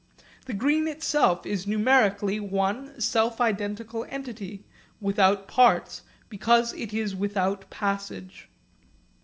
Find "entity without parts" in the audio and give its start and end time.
4.09-6.01